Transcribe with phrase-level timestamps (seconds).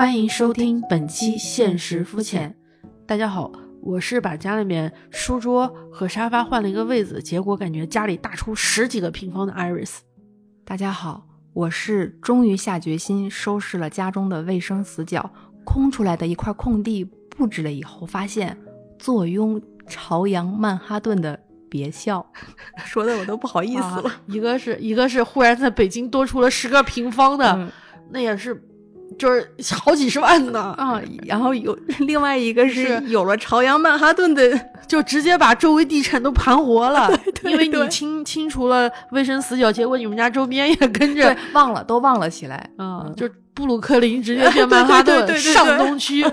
[0.00, 2.56] 欢迎收听本期《现实肤浅》。
[3.06, 9.98] 大家好，我是把家里面书桌和沙发换了一个位子，结果感觉家里大出十几个平方的 Iris。
[10.64, 15.30] 大家好，我是终于下决心收拾了家中的卫生死角，
[15.66, 18.56] 空出来的一块空地布置了以后，发现
[18.98, 22.24] 坐拥朝阳曼哈顿的别笑，
[22.86, 24.08] 说的我都不好意思了。
[24.08, 27.70] 啊一个是一个是忽然在北京多出了十个平方的，嗯
[28.12, 28.54] 那也是
[29.18, 37.10] 就是好几十万呢，啊， 然后有 另外一个是是有了朝阳曼哈顿的， 就直接把周围地产都盘活了。
[37.42, 42.56] 对因为你清清除了卫生死角，结果你们家周边也跟着对，忘了都忘了起来。
[42.76, 46.24] 啊，嗯就布鲁克林直接变曼哈顿上东区。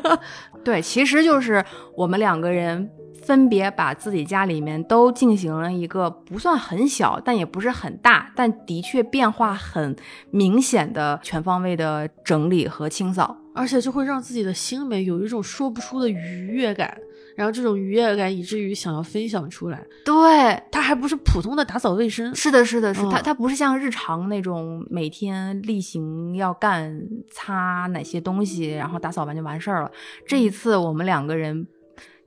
[0.64, 1.64] 对，其实就是
[1.96, 2.90] 我们两个人
[3.28, 9.94] 分别把自己家里面都进行了一个不算很小，但也不是很大，但的确变化很
[10.32, 13.36] 明显的全方位的整理和清扫。
[13.54, 16.96] 而且就会让自己的心里面有一种说不出的愉悦感，
[17.36, 19.84] 然后这种愉悦感以至于想要分享出来。
[20.06, 29.92] 对，它还不是普通的打扫卫生，是的，是的，是嗯它，它不是像日常那种每天例行要干擦哪些东西，然后打扫完就完事儿了。
[30.28, 31.68] 这一次我们两个人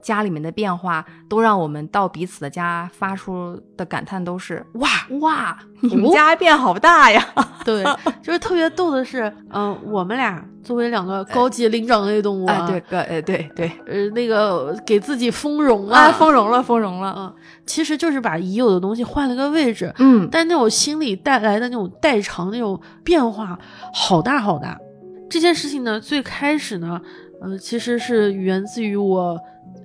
[0.01, 7.25] 家里面的变化，都让我们到彼此的家发出的感叹都是哇哇， 你们哦家变好大呀！
[7.63, 7.83] 对，
[8.23, 17.33] 就是特别逗的是，嗯、我们俩作为两个高级灵长类动物啊，哎，对，个，哎，对对，呃，那个给自己丰容了，啊，丰容了，丰容了，嗯，
[17.65, 23.57] 其实就是把已有的东西换了个位置，嗯，但那种心理带来的那种代偿、那种变化，
[23.93, 24.77] 好大好大。
[25.29, 26.99] 这件事情呢，最开始呢，
[27.41, 29.39] 呃，其实是源自于我呃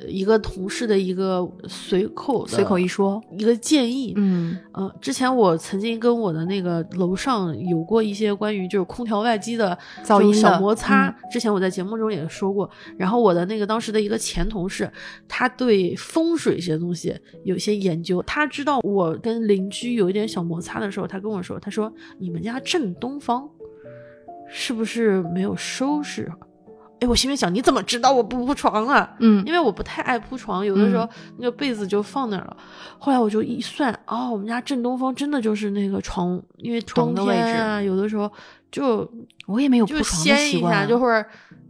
[0.06, 4.12] 一个同事的一个随口随口一说，一个建议。
[4.16, 12.68] 嗯呃，之前我曾经跟我的那个楼上有过一些关于就是空调外机的小噪音小摩擦，嗯之前我在节目中也说过。
[12.96, 14.90] 然后我的那个当时的一个前同事，
[15.26, 23.48] 他对风水这些东西有一些研究，他知道我跟邻居有一点小摩擦的时候，他跟我说，他说你们家正东方
[24.48, 26.30] 是不是没有收拾？
[27.00, 29.08] 哎，我心里想，你怎么知道我不铺床啊？
[29.20, 31.08] 嗯因为我不太爱铺床，有的时候
[31.38, 32.56] 那个被子就放那儿了。
[32.98, 38.30] 后来我就一算，哦，我们家正东方真的就是那个床，因为冬床的位天啊，有的时候
[38.70, 39.08] 就
[39.46, 41.26] 我也没有就铺床的掀一下，习惯啊，就会儿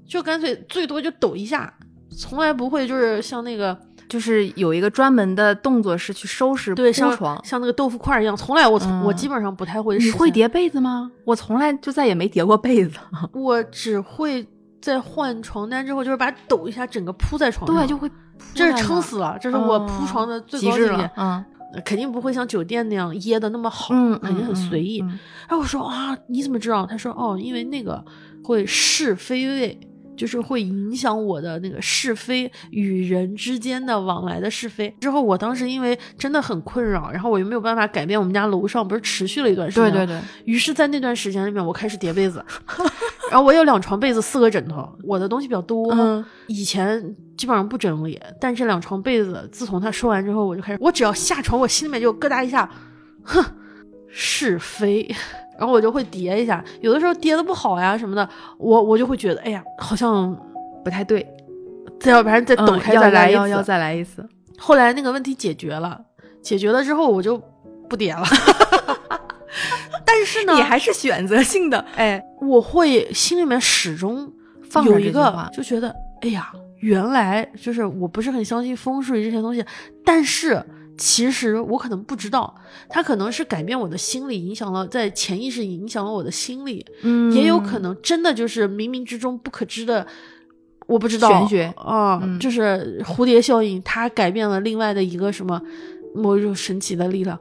[0.07, 1.73] 就干脆最多就抖一下，
[2.17, 3.77] 从来不会就是像那个
[4.09, 6.83] 就是有一个专门的动作是去收拾铺
[7.17, 7.45] 床。
[7.45, 9.99] 像那个豆腐块一样，从来我从、我嗯基本上不太会。
[9.99, 10.31] 你会？
[10.31, 11.11] 叠被子吗？
[11.25, 12.99] 我从来就再也没叠过被子。
[13.35, 14.47] 我只会
[14.81, 17.77] 在换床单之后，就是把抖一下，整个铺在床上。
[17.77, 18.11] 对，就会
[18.55, 21.11] 这是撑死了，这是我铺床的最高境界。。
[21.17, 21.45] 嗯
[21.85, 25.03] 肯定不会像酒店那样掖的那么好，嗯，肯定很随意。
[25.03, 26.87] 嗯哎，我说啊，你怎么知道？
[26.87, 28.03] 他说哦，因为那个
[28.43, 29.81] 会是非位，
[30.17, 34.93] 就是会影响我的那个是非与人之间的往来的是非。
[35.01, 42.45] 之后我当时因为真的很困扰，然后我又没有办法改变我们家楼上不是持续了一段时间，对对对，于是，在那段时间里面，我开始叠被子，
[43.31, 45.93] 然后我有两床被子，四个枕头，我的东西比较多。
[45.93, 47.03] 嗯以前
[47.37, 52.71] 基本上不整理，但这两床被子，自从他说完之后，我就开始，我只要下床，我心里面就咯哒一下，
[53.23, 53.45] 哼，
[54.09, 55.13] 是非，
[55.59, 58.29] 然后我就会叠一下，有的时候叠的不好呀什么的，
[58.59, 60.37] 我我就会觉得，哎呀，好像
[60.85, 61.27] 不太对，
[62.01, 63.65] 再要不然再抖开再来一要要次。
[63.65, 64.27] 再来一次。
[64.59, 66.01] 后来那个问题解决了，
[66.43, 67.41] 解决了之后我就
[67.89, 68.25] 不叠了。
[70.05, 74.33] 但是呢，你还是选择性的，哎，我会心里面始终
[74.71, 76.51] 放有一个就觉得，哎呀，
[76.81, 79.65] 原来就是我不是很相信风水这些东西，
[80.05, 80.63] 但是
[80.99, 82.55] 其实我可能不知道，
[82.89, 90.07] 它可能是改变我的心理，影响了在潜意识影响了我的心理，嗯也有可能真的就是冥冥之中不可知的。
[90.87, 95.61] 我不知道玄学啊，嗯就是蝴蝶效应，它改变了另外的一个什么
[96.15, 97.37] 某一种神奇的力量。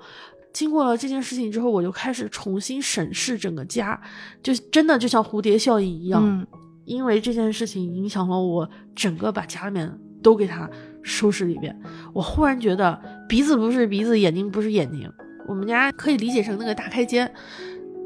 [0.52, 4.02] 经过了这件事情之后，我就开始重新审视整个家，
[4.42, 6.48] 就真的就像蝴蝶效应一样，嗯
[6.86, 9.92] 因为这件事情影响了我整个把家里面
[10.24, 10.70] 都给它
[11.06, 11.74] 收拾了一遍。
[12.12, 13.00] 我忽然觉得
[13.30, 15.10] 鼻子不是鼻子，眼睛不是眼睛。
[15.48, 17.32] 我们家可以理解成那个大开间，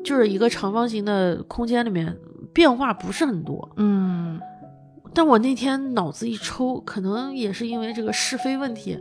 [0.04, 2.16] 就是一个长方形的空间里面
[2.54, 3.68] 变化不是很多。
[3.78, 4.40] 嗯
[5.12, 8.96] 但我那天脑子一抽，可能也是因为这个是非问题，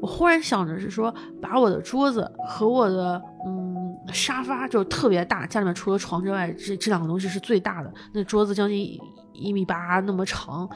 [0.00, 1.12] 我忽然想着是说，
[1.42, 7.92] 把我的桌子和我的嗯沙发就特别大，家里面除了床之外，这这两个东西是最大的。
[8.12, 9.00] 那桌子将近一
[9.32, 10.68] 一米八那么长，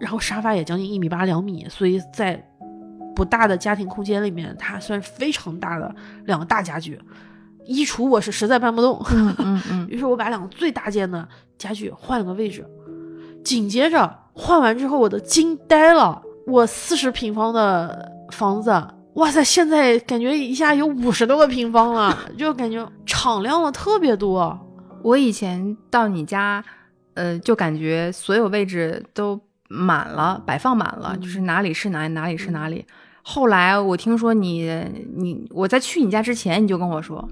[0.00, 2.42] 然后沙发也将近一米八两米，所以在
[3.14, 7.00] 不大的家庭空间里面，它算是非常大的两个大家具。
[7.64, 11.28] 衣橱我是实在搬不动，嗯 嗯嗯，于是我把两个最大件的
[11.58, 12.64] 家具换了个位置。
[13.44, 16.22] 紧接着换完之后，我都惊呆了。
[16.46, 18.70] 我四十平方的房子，
[19.16, 24.58] 哇塞，现在感觉一下有五十多个平方了，就感觉敞亮了特别多。
[25.02, 26.64] 我以前到你家，
[27.14, 32.84] 呃，就感觉所有位置都满了，摆放满了，就是哪里是哪里，哪里是哪里。
[33.22, 34.66] 后来我听说你，
[35.14, 37.28] 你我在去你家之前，你就跟我说，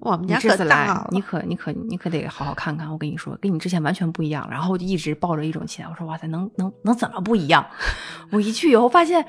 [0.00, 1.08] 我们家可大次来，了。
[1.10, 2.90] 你可你可你可得好好看看。
[2.92, 4.46] 我跟你说，跟你之前完全不一样。
[4.50, 7.64] 然后我就一直抱着一种期待，我说哇塞，能能能怎么不一样？
[8.30, 9.24] 我一去以后发现，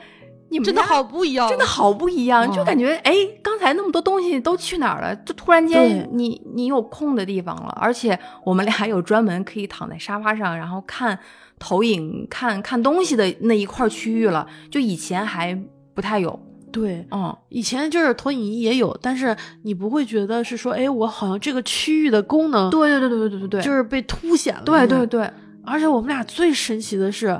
[0.49, 5.15] 你们真的好不一样，真的好不一样，就哦感觉哎，刚才那么多东西都去哪儿了？
[5.17, 11.17] 就突然间对你你有空的地方了，而且我们俩有专门可以躺在沙发上，然后看
[11.63, 14.45] 投影、看看东西的那一块区域了。
[14.69, 15.57] 就以前还
[15.93, 16.37] 不太有，
[16.73, 17.07] 对。
[17.09, 19.33] 嗯，以前就是投影仪也有，但是
[19.63, 24.63] 你不会觉得是说，哎，我好像这个区域的功能对对对对对对对，就是被凸显了。
[24.65, 25.31] 对对对，
[25.63, 27.39] 而且我们俩最神奇的是，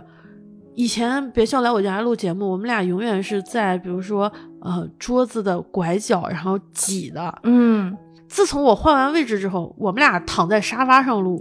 [0.76, 4.32] 以前别笑来我家录节目，我们俩永远是在比如说
[4.62, 7.40] 呃桌子的拐角，然后挤的。
[7.44, 7.94] 嗯，
[8.34, 11.40] 自从我换完位置之后，我们俩躺在沙发上录，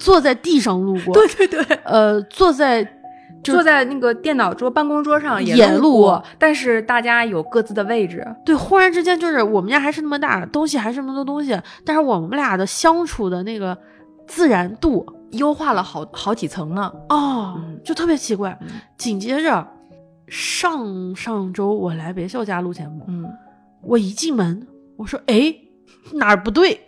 [0.00, 1.76] 坐在地上录过， 对对对。
[1.84, 2.82] 呃，坐在
[3.44, 8.26] 坐在那个电脑桌、办公桌上也录录过但是大家有各自的位置。
[8.42, 13.76] 对，忽然之间就是我们家还是那么大，东西还是那么多东西，但是我们俩的相处的那个
[14.26, 16.90] 自然度优化了好好几层呢。
[17.10, 18.56] 哦，嗯就特别奇怪。
[18.62, 19.66] 嗯紧接着
[20.26, 23.26] 上上周我来别笑家录节目，嗯，
[23.82, 24.66] 我一进门，
[24.96, 25.54] 我说哎
[26.14, 26.80] 哪儿不对，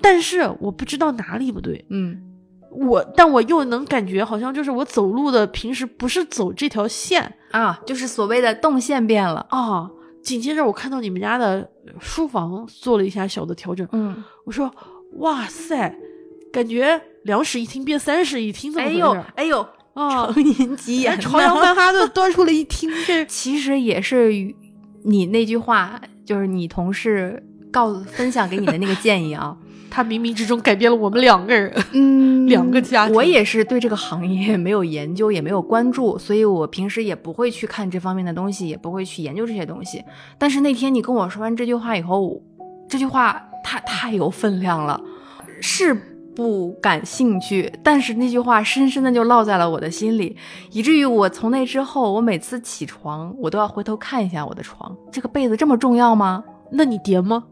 [0.00, 2.22] 但是我不知道哪里不对，嗯
[2.70, 9.46] 我但我又能感觉好像就是我走路的平时不是走这条线啊，就是所谓的动线变了。
[9.50, 9.90] 啊。
[10.20, 11.66] 紧接着我看到你们家的
[11.98, 14.70] 书房做了一下小的调整，嗯，我说
[15.20, 15.96] 哇塞，
[16.52, 19.24] 感觉两室一厅变三室一厅，怎么哎呦回事？
[19.36, 24.30] 哎呦，啊，成年急眼，朝阳曼哈顿端出了一厅，这 其实也是
[25.04, 29.56] 你那句话，就是你同事告诉分享给你的那个建议啊。
[29.90, 31.72] 他冥冥之中改变了我们两个人。
[31.92, 40.02] 嗯 两个家庭我也是对这个行业没有研究，也没有关注，所以我平时也不会去看这方面的东西，也不会去研究这些东西。
[40.38, 42.40] 但是那天你跟我说完这句话以后，
[42.88, 45.00] 这句话太太有分量了，
[45.60, 45.94] 是
[46.36, 50.36] 不感兴趣，但是那句话深深的就烙在了我的心里，
[50.70, 56.44] 以至于我从那之后，我每次起床，我都要回头看一下我的床，这个被子这么重要吗？
[56.70, 57.44] 那你叠吗？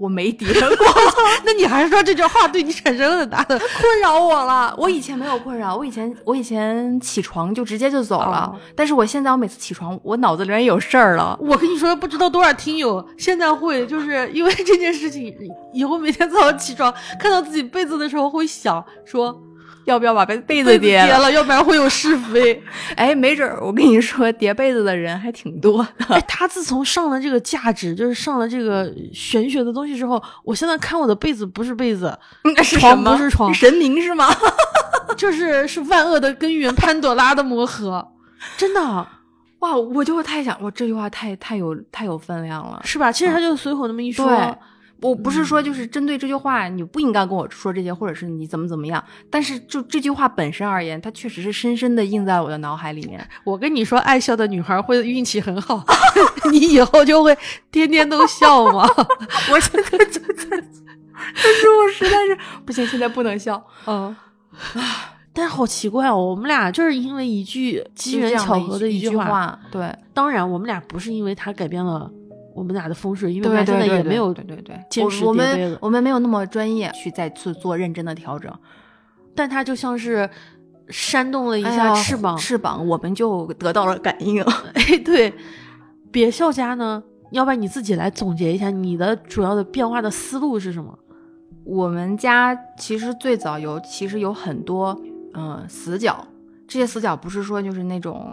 [0.00, 0.86] 我没叠过。
[1.44, 4.74] 那你还是说这句话对你产生了很大的困扰我了。
[4.78, 11.38] 我以前没有困扰，我以前我以前起床就直接就走了，哦但是我现在我每次起床，我脑子里面有事儿了。
[11.40, 15.34] 我跟你说，不知道多少听友现在会就是因为这件事情，
[15.74, 19.38] 以后每天早上起床看到自己被子的时候，会想说
[19.90, 21.30] 要不要把被被子被子叠叠了？
[21.30, 22.62] 要不然会有是非。
[22.96, 26.06] 哎，没准儿我跟你说，叠被子的人还挺多的。
[26.14, 32.16] 哎，他自从上了这个价值，就是上了这个玄学的东西之后，我现在看我的被子不是被子，
[32.56, 34.28] 那是床不是床神明是吗？
[35.18, 38.06] 就是是万恶的根源潘朵拉的魔盒，
[38.56, 39.06] 真的
[39.58, 42.80] 哇，我就太想，我这句话太太有太有分量了。
[42.84, 43.12] 是吧？
[43.12, 44.54] 其实他就随口那么一说，对，
[45.02, 49.02] 我不是说就是针对这句话，你不应该跟我说这些，或者是你怎么怎么样。
[49.30, 53.26] 但是就这句话本身而言，它确实是深深的印在我的脑海里面。
[53.44, 55.84] 我跟你说，爱笑的女孩会运气很好，
[56.52, 57.36] 你以后就会
[57.72, 58.86] 天天都笑吗。
[59.50, 63.62] 我现在就在，但是我实在是不行，现在不能笑。
[63.86, 64.14] 嗯
[64.74, 72.10] 啊，但是好奇怪哦，我们俩就是因为一句机缘巧合的句一句话，对当然我们俩不是因为他改变了
[72.60, 74.76] 我们俩的风水，因为我对们现在也没有对对对，
[75.24, 78.52] 我们我们没有那么专业去再次做认真的调整，
[79.34, 80.28] 但他就像是
[80.90, 84.42] 扇动了一一下翅膀，翅膀我们就得到了感应。
[84.74, 85.32] 哎，对，
[86.10, 90.98] 别笑家呢，要不然你自己来总结一下你的主要的变化的思路是什么？
[91.64, 95.00] 我们家其实最早有，其实有很多
[95.32, 96.26] 嗯、呃死角，
[96.68, 98.28] 这些死角不是说就是那种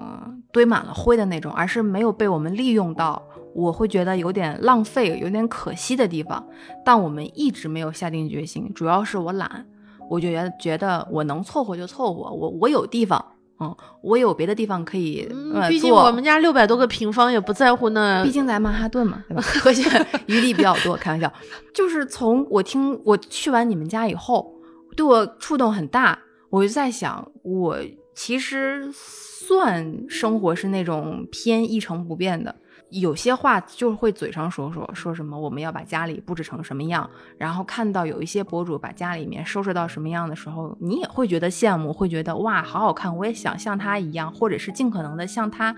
[0.51, 3.21] 堆满了灰的那种，而是没有被我们利用到，
[3.57, 6.47] 我会觉得有点浪费、有点可惜的地方。
[6.85, 9.65] 但我们一直没有下定决心，主要是我懒，
[10.09, 19.43] 我就觉得觉得我能凑合就凑合，我我有地方，嗯，我有别的地方可以，呃毕竟我们家六百多个平方也不在乎那毕竟在曼哈顿嘛，对吧？
[19.65, 19.81] 而 且
[20.27, 21.31] 余地比较多，开玩笑。
[21.73, 24.53] 就是从我听我去完你们家以后，
[24.95, 26.19] 对我触动很大。
[26.49, 27.77] 我就在想，我
[28.15, 32.55] 其实算生活是那种偏一成不变的。
[32.89, 45.75] 有些话就会嘴上说说说什么我们要把家里布置成什么样，然后看到有一些博主把家里面收拾到什么样的时候，你也会觉得羡慕，会觉得哇好好看，我也想像他一样，或者是尽可能的向他，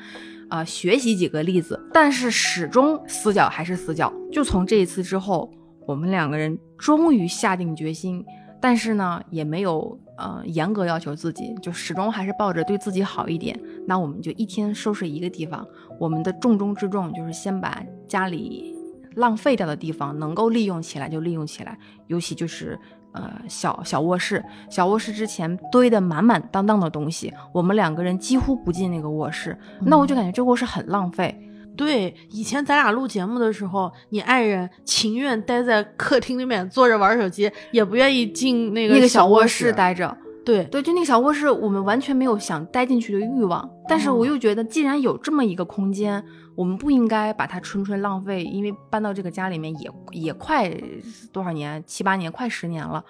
[0.50, 1.90] 呃学习几个例子。
[1.92, 4.14] 但是始终死角还是死角。
[4.32, 5.52] 就从这一次之后，
[5.88, 8.24] 我们两个人终于下定决心，
[8.62, 10.00] 但是呢也没有。
[10.20, 13.58] 呃，严格要求自己，就始终还是抱着对自己好一点。
[13.88, 15.66] 那我们就一天收拾一个地方。
[15.98, 18.76] 我们的重中之重就是先把家里
[19.16, 21.78] 浪费掉的地方能够利用起来就利用起来。
[22.08, 22.78] 尤其就是
[23.14, 29.58] 呃小小卧室，小卧室之前堆的满满当当的东西，我们两个人几乎不进那个卧室。
[29.82, 31.49] 那我就感觉这卧室很浪费。
[31.80, 40.18] 对，以前咱俩录节目的时候，你爱人情愿待在客厅里面坐着玩手机，也不愿意进那个那个小卧室待着。
[40.44, 43.70] 对对，就那个小卧室，我们完全没有想待进去的欲望。
[43.88, 46.22] 但是我又觉得，既然有这么一个空间，
[46.54, 48.44] 我们不应该把它纯纯浪费。
[48.44, 50.70] 因为搬到这个家里面也也快
[51.32, 53.06] 多少年，七八年，快十年了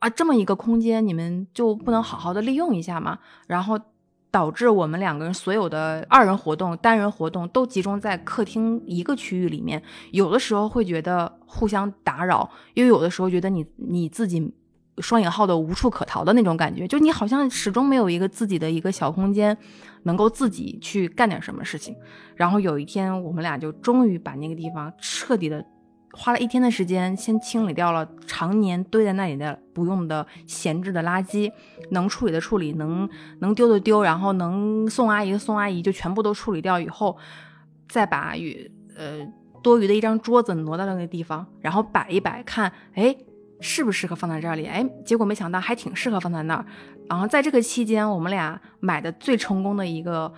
[0.00, 0.10] 啊！
[0.10, 3.20] 这么一个空间，你们就不能好好的利用一下吗？
[3.46, 3.80] 然后。
[4.32, 14.52] 导致我们两个人所有的二人活动、单人活动都集中在客厅一个区域里面，有的时候会觉得互相打扰，又有的时候觉得你你自己
[14.98, 19.56] 双引号的无处可逃的那种感觉，就你好像始终没有一个自己的一个小空间，
[20.04, 21.94] 能够自己去干点什么事情。
[22.34, 25.64] 然后有一天，我们俩就终于把那个地方彻底的。
[26.12, 31.50] 花了一天的时间，先清理掉了常年堆在那里的不用的闲置的垃圾，
[31.90, 33.08] 能处理的处理，能
[33.40, 37.16] 能丢的丢，然后能送阿姨的送阿姨，就全部都处理掉以后，
[37.88, 39.26] 再把与呃
[39.62, 43.16] 多余的一张桌子挪到那个地方，然后摆一摆，看哎
[43.60, 46.66] 适不适合放在这里，哎，结果没想到还挺适合放在那儿。
[47.08, 50.30] 然后在这个期间，我们俩买的最成功的一个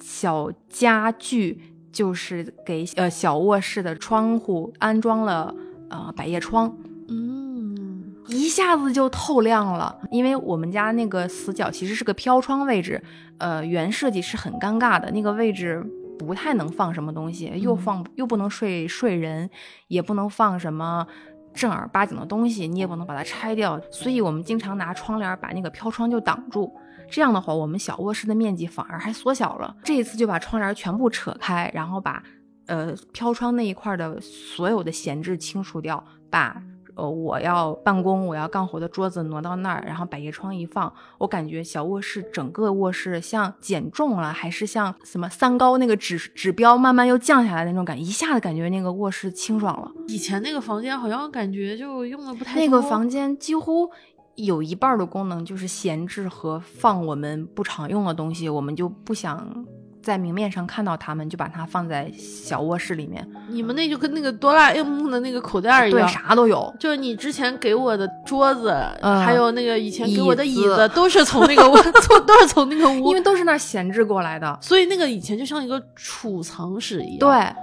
[0.00, 1.60] 小家具。
[1.92, 5.54] 就是给呃小卧室的窗户安装了
[5.90, 6.74] 呃百叶窗，
[7.08, 9.98] 嗯，一下子就透亮了。
[10.10, 13.02] 因为我们家那个死角其实是个飘窗位置，
[13.38, 15.84] 呃，原设计是很尴尬的，那个位置
[16.18, 19.50] 不太能放什么东西，又放又不能睡睡人，
[19.88, 21.06] 也不能放什么
[21.52, 26.72] 正儿八经的东西，你也不能把它拆掉，所以我们经常拿窗帘把那个飘窗就挡住。
[27.12, 29.76] 这样的话，我们小卧室的面积反而还缩小了。
[29.84, 32.22] 这一次就把窗帘全部扯开，然后把
[32.66, 36.62] 呃飘窗那一块的所有的闲置清除掉，把
[36.94, 49.90] 呃我要办公、我要干活的桌子挪到那儿，然后百叶窗一放，我感觉小卧室整个卧室像减重了，还是像什么三高那个指指标慢慢又降下来的那种感觉，一下子感觉那个卧室清爽了。
[50.08, 53.90] 以前那个房间好像感觉就用的不太那个房间几乎。
[54.36, 59.66] 有一半的功能就是闲置和放我们不常用的东西，我们就不想
[60.02, 63.26] 在明面上看到它们，就把它放在小卧室里面。
[63.48, 66.74] 你们那就跟那个哆啦 A 梦的那个口袋一样，对，啥都有。
[66.80, 77.54] 就是你之前给我的桌子，还有那个以前给我的椅子， 都是从那个屋，从都是从那个屋，因为都是那闲置过来的，所以那个以前就像一个储藏室一样，对，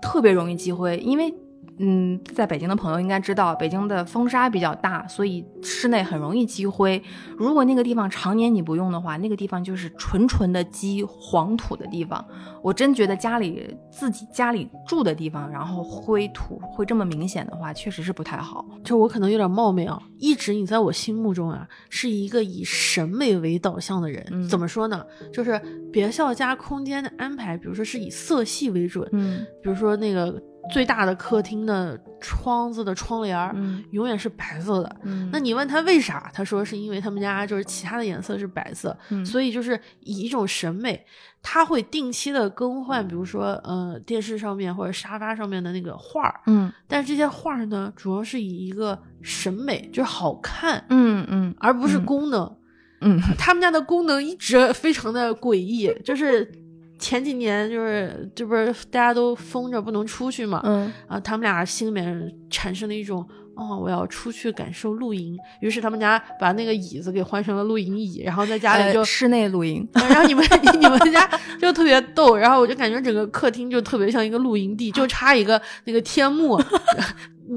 [0.00, 1.34] 特别容易积灰，因为。
[1.84, 7.02] 嗯，在北京的朋友应该知道，北京的风沙比较大，所以室内很容易积灰。
[7.36, 12.24] 如果那个地方常年你不用的话，那个地方就是纯纯的积黄土的地方。
[12.62, 18.64] 我真觉得家里自己家里住的地方，然后灰土会这么明显的话，确实是不太好。
[18.84, 24.48] 就我可能有点冒昧啊，一直你在我心目中啊，是一个以审美为导向的人。
[24.48, 25.04] 怎么说呢？
[25.32, 25.60] 就是
[25.92, 30.40] 别校家空间的安排，比如说是以色系为准，嗯，比如说那个。
[30.70, 33.54] 最大的客厅的窗子的窗帘儿，
[33.90, 34.96] 永远是白色的。
[35.32, 36.30] 那你问他为啥？
[36.32, 41.04] 他说是因为他们家就是其他的颜色是白色，所以就是以一种审美，
[41.42, 46.40] 他会定期的更换，比如说呃电视上面或者沙发上面的那个画儿。
[46.46, 50.84] 嗯，但是这些画儿呢，主要是以一个审美，就是好看。
[50.90, 52.56] 嗯嗯，而不是功能。
[53.00, 56.61] 嗯，他们家的功能一直非常的诡异，就是。
[57.02, 60.92] 前几年就是这不是大家都封着不能出去嘛，嗯。
[61.08, 70.44] 啊，他们俩心里面产生了一种哦，我要出去感受露营，于是他们家把那个椅子给换成了露营椅，然后在家里就室内露营， 然后你们
[70.80, 71.28] 你们家
[71.60, 76.56] 就特别逗，然后我就感觉整个客厅就特别像一个露营地，就差一个那个天幕。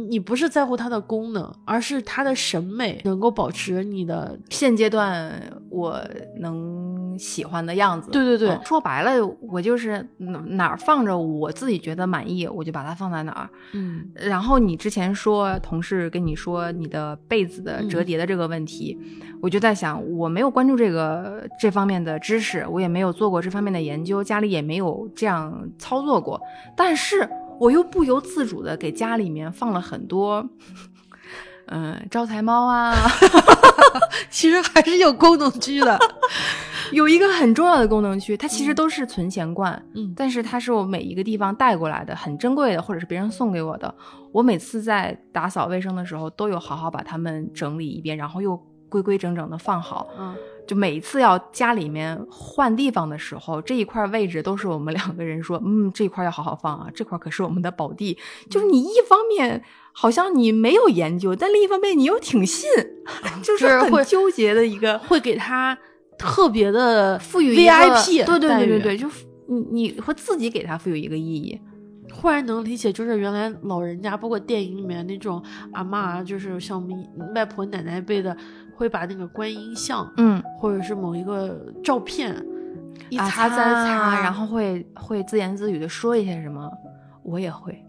[0.10, 5.32] 你不是在乎它的功能，而是它的审美能够保持你的现阶段
[5.70, 6.00] 我
[6.40, 6.96] 能。
[7.18, 8.12] 喜欢的样子。
[8.12, 13.50] 对对对嗯说白了，我就是哪哪儿放着我自己觉得满意，我就把它放在哪儿。
[13.72, 19.00] 嗯然后你之前说同事跟你说你的被子的折叠的这个问题，
[19.42, 26.38] 我就在想，我没有关注这个这方面的知识，我也没有做过这方面的研究，家里也没有这样操作过，
[26.76, 27.26] 但是
[27.60, 30.48] 我又不由自主的给家里面放了很多。
[31.68, 32.96] 嗯，招财猫啊，
[34.30, 35.98] 其实还是有功能区的。
[36.92, 43.92] 有一个很重要的功能区，它其实都是存钱罐，嗯但是它是我每一个地方带过来的，很珍贵的，或者是别人送给我的。
[44.32, 48.56] 我每次在打扫卫生的时候，都有好好把它们整理一遍，然后又
[48.88, 50.08] 规规整整的放好。
[50.20, 50.36] 嗯，
[50.68, 58.18] 就每一次要家里面换地方的时候，这一块位置都是我们两个人说，嗯，这块要好好放啊，这块可是我们的宝地。
[58.50, 62.70] 就是你一方面好像你没有研究，但另一方面你又挺信，
[63.44, 65.78] 就 就是会很纠结的一个会给他
[66.18, 69.08] 特别的赋予 VIP 对对对对对，就
[69.48, 71.60] 你你会自己给他赋予一个意义。
[72.14, 75.44] 忽然能理解，就是原来老人家，包括电影里面那种
[75.74, 78.36] 阿嬷啊，就是像我们外婆奶奶辈的，
[78.76, 82.36] 会把那个观音像，嗯，或者是某一个照片
[83.10, 86.70] 一啊擦再擦，然后会会自言自语的说一些什么，
[87.24, 87.84] 我也会。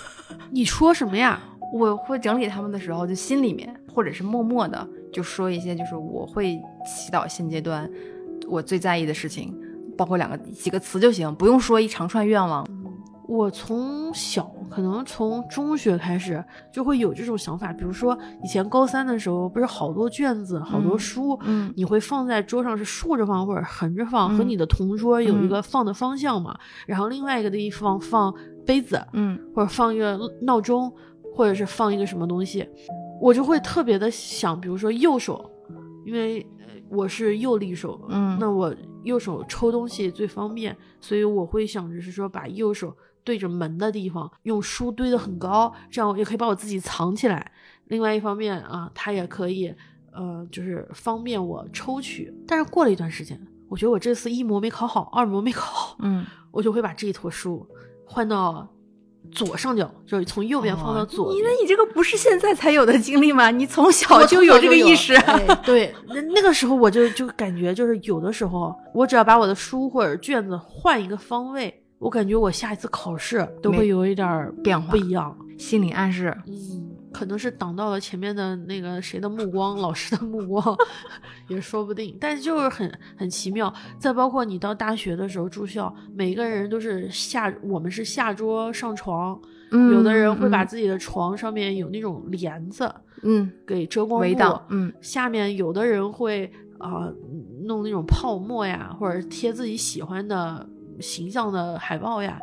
[0.50, 1.40] 你说什么呀？
[1.72, 7.88] 我会整理他们的时候，就心里面或者是默默的就说一些，就是我会祈祷现阶段
[8.46, 9.56] 我最在意的事情，
[9.96, 12.66] 包括两个几个词就行，不用说一长串愿望。
[13.26, 28.34] 我从小可能从中学开始就会有这种想法，比如说以前高三的时候，不是好多卷子、好多嗯书，嗯你会放在桌上是竖着放或者横着放，和嗯你的同桌有一嗯个放的方向嘛，然后另外一个地方放
[28.66, 29.38] 杯子，嗯。
[29.54, 30.90] 或者放一个闹钟，
[31.34, 32.66] 或者是放一个什么东西，
[33.20, 35.50] 我就会特别的想，比如说右手，
[36.06, 38.74] 因为呃我是右利手，嗯那我
[39.04, 47.52] 右手抽东西最方便，所以我会想着是说把右手对着门的地方，用书堆得很高，这样我也可以把我自己藏起来。
[47.86, 49.74] 另外一方面啊，它也可以
[50.12, 52.32] 呃，就是方便我抽取。
[52.46, 57.66] 但是过了一段时间，我觉得我这次一模没考好，二模没考好，嗯，我就会把这一坨书
[58.04, 58.66] 换到
[59.30, 61.36] 左上角，就是从右边放到左边。
[61.36, 63.50] 哦你那你这个不是现在才有的经历吗？
[63.50, 65.14] 你从小就有小就有这个意识。
[65.26, 75.34] 哎对，那那个时候我就就感觉就是有的时候，我只要把我的书或者卷子换一个方位，我感觉我下一次考试都会有一点儿变化不一样。
[75.56, 80.76] 心理暗示，嗯，可能是挡到了前面的那个谁的目光，老师的目光，
[81.46, 82.16] 也说不定。
[82.20, 83.72] 但是就是很很奇妙。
[83.96, 97.14] 再包括你到大学的时候住校，每个人都是下，我们是下桌上床，嗯有的人会把嗯自己的床上面有那种帘子嗯给遮光布围挡，嗯下面有的人会啊、呃
[97.64, 100.68] 弄那种泡沫呀，或者贴自己喜欢的
[101.00, 102.38] 形象的海报呀。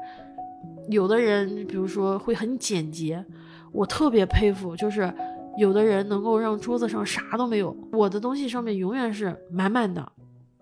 [0.90, 3.24] 有的人比如说会很简洁，
[3.72, 5.14] 我特别佩服，就是
[5.58, 10.12] 有的人能够让桌子上啥都没有，我的东西上面永远是满满的。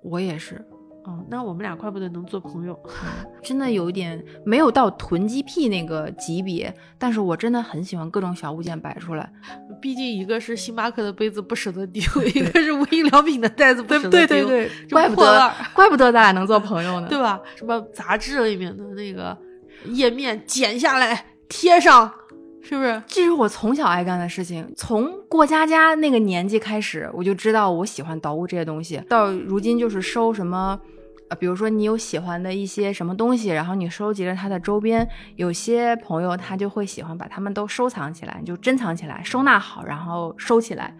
[0.01, 0.63] 我也是。
[1.07, 2.77] 哦，那我们俩怪不得能做朋友。
[3.41, 9.31] 真的有一点没有到囤积癖那个级别，但是我真的很喜欢各种小物件摆出来。
[9.81, 12.03] 毕竟一个是星巴克的杯子不舍得丢，
[12.35, 17.07] 一个是无印良品的袋子不舍得丢，对对对，这怪不得怪不得咱俩能做朋友呢。
[17.09, 17.39] 对吧？
[17.55, 19.37] 什么杂志里面的那个
[19.85, 22.11] 页面剪下来贴上，
[22.61, 23.01] 是不是？
[23.07, 29.01] 这是我从小爱干的事情，从过家家那个年纪开始，我就知道我喜欢捣鼓这些东西。
[29.07, 30.77] 到如今就是收什么，
[31.29, 40.95] 呃，比如说你有喜欢的一些什么东西，然后你收集了它的周边，有些朋友他就会喜欢把它们都收藏起来，就珍藏起来，收纳好，然后收起来。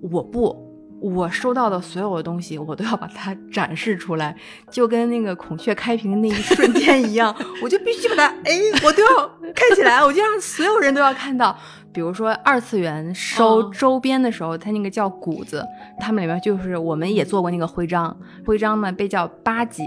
[0.00, 0.66] 我不。
[1.00, 4.34] 我收到的所有的东西，我都要把它 展示出来，
[4.68, 11.56] 就跟那个孔雀开屏那一瞬间一样， 我就必须把它，哎，我都要开起来，我就让所有人都要看到。
[11.92, 15.64] 比如说二次元收嗯周边的时候，它那个叫谷子，
[15.98, 19.84] 他们里面就是我们也做过那个徽章，徽章呢被叫八级，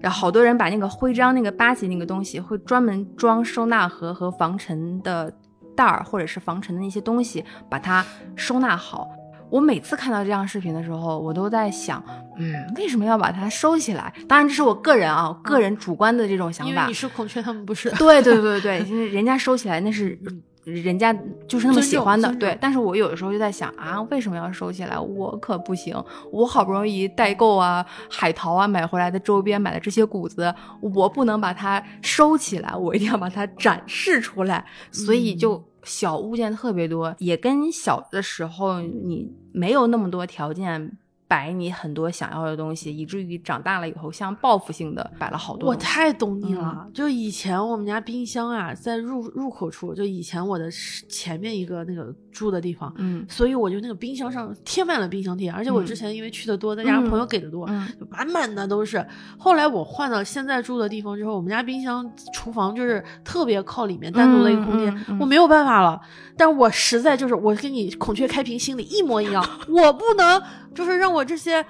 [0.00, 5.32] 然后好多人把那个徽章那个八级那个东西会专门装收纳盒和防尘的
[5.76, 8.04] 袋儿，或者是防尘的那些东西，把它
[8.36, 9.08] 收纳好。
[9.50, 12.02] 我每次看到这样视频的时候，我都在想，
[12.38, 14.12] 嗯，为什么要把它收起来？
[14.26, 16.92] 当然，这是我个人啊，个人主观的这种想法因为你。
[16.92, 17.88] 是孔雀，他们不是。
[17.90, 20.18] 对对对对，就是人家收起来那是
[20.64, 21.14] 人家
[21.46, 22.56] 就是那么喜欢的，对。
[22.60, 24.98] 但是我有的时候就在想啊，为什么要收起来？
[24.98, 25.94] 我可不行，
[26.32, 34.64] 我好不容易代购啊、海淘啊买回来的周边买的这些谷子，我不能把它收起来，我一定要把它展示出来。
[34.90, 40.96] 所以就小物件特别多，也跟小的时候你没有那么多条件。
[41.26, 45.76] 摆你很多想要的东西，以至于长大了以后像报复性的摆了好多我。
[45.76, 50.70] 太懂你了，就以前我们家冰箱啊，在入入口处，就以前我的
[51.08, 59.04] 前面一个那个住的地方，嗯所以我就那个冰箱上贴满了冰箱贴，而且我嗯之前因为去的多，再加上朋友给的多，嗯就满满的都是。
[59.38, 66.00] 后来我换到现在住的地方之后，我们家冰箱厨房就是特别靠里面单独的一个空间，我没有办法了。
[66.36, 70.42] 但我实在就是我跟你孔雀开屏心里一模一样， 我不能
[70.74, 71.64] 就是让我这些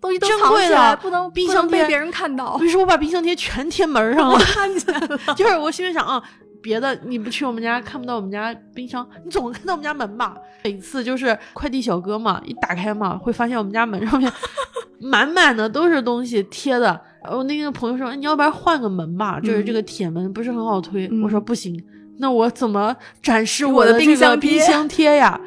[0.00, 2.58] 东西都珍藏起来，贵的不能冰箱被别人看到。
[2.60, 4.38] 于是我把冰箱贴全贴门上了。
[4.38, 6.22] 看见了， 就是我心里想啊，
[6.62, 10.36] 别的你不去我们家看不到我们家冰箱，你总能看到我们家门吧？
[10.64, 14.30] 每次就是快递小哥嘛，一打开嘛，会发现我们家门上面
[15.00, 17.00] 满满的都是东西贴的。
[17.30, 21.06] 我那个朋友说，你要不然换个门吧，就是这个铁门不是很好推。
[21.10, 21.80] 嗯我说不行，
[22.18, 25.38] 那我怎么展示我的冰箱冰箱贴呀？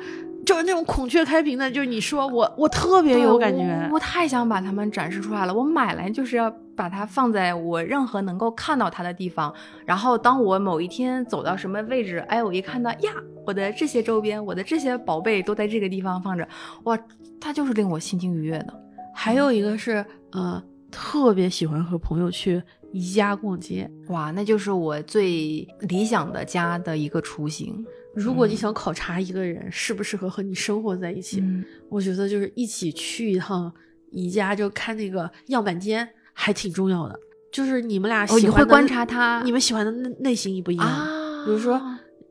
[0.45, 3.95] 就是那种孔雀开屏的，就是你说我我特别有感觉我。
[3.95, 5.53] 我太想把它们展示出来了。
[5.53, 9.53] 我买来就是要把它放在我任何能够看到它的地方。
[9.85, 13.11] 然后当我某一天走到什么位置，哎，我一看到呀，
[13.45, 16.47] 我的这些周边，我的这些宝贝都在这个地方放着，
[16.83, 16.97] 哇，
[17.39, 18.73] 它就是令我心情愉悦的。
[19.13, 23.89] 还有一个是呃，特别喜欢和朋友去宜家逛街。
[24.07, 27.85] 哇，那就是我最理想的家的一个雏形。
[28.13, 33.73] 如果你想考察一个人适不适合和你生活在一起，嗯我觉得就是一起去一趟
[34.11, 37.19] 宜家，就看那个样板间，还挺重要的。
[37.51, 40.85] 就是你们俩哦，喜欢的、你会观察他，你们喜欢的类类型一不一样？
[40.85, 41.81] 啊，比如说，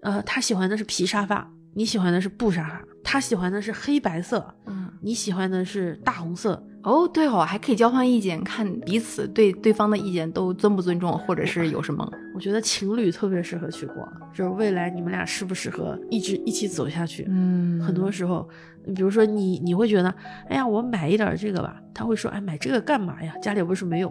[0.00, 4.88] 呃，他喜欢的是皮沙发，你喜欢的是布沙发；他喜欢的是黑白色，嗯。
[5.02, 6.62] 你喜欢的是大红色。
[6.82, 12.10] 哦，对哦，还可以交换意见，看彼此对对方的意见都尊不尊重，或者是有什么。
[12.34, 17.26] 我觉得情侣特别适合去逛，就是未来你们俩适不适合一直一起走下去？
[17.28, 18.48] 嗯很多时候，
[18.94, 20.14] 比如说你你会觉得，
[20.48, 23.34] 哎呀，我买一点这个吧，他会说，哎，买这个干嘛呀？
[23.42, 24.10] 家里又不是没有，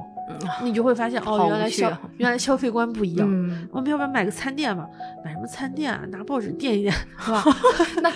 [0.63, 3.27] 你就会发现， 哦，原来消原来消费观不一样。
[3.31, 4.87] 嗯，我们要不要买个餐垫吧？
[5.25, 6.05] 买什么餐垫啊？
[6.11, 7.43] 拿报纸垫一垫， 是吧？
[8.03, 8.11] 那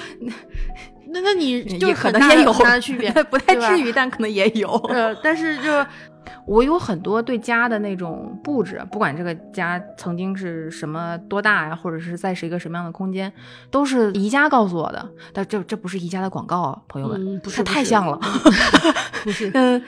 [1.13, 4.67] 那那你就可能也有很大的区别， 不太至于，但可能也有。
[4.89, 5.69] 呃，但是就
[6.45, 13.32] 我有很多对家的那种布置，不管这个家曾经是什么多大呀，或者是在是一个什么样的空间，
[13.69, 15.08] 都是宜家告诉我的。
[15.32, 18.19] 但这这不是宜家的广告啊，朋友们，嗯不是不是太像了。
[19.23, 19.82] 不是 嗯，